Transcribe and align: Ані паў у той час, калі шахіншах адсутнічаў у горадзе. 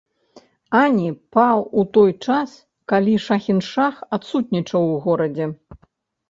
Ані 0.83 1.09
паў 1.35 1.59
у 1.81 1.83
той 1.97 2.11
час, 2.29 2.49
калі 2.93 3.13
шахіншах 3.27 4.01
адсутнічаў 4.19 4.81
у 4.97 4.99
горадзе. 5.07 5.45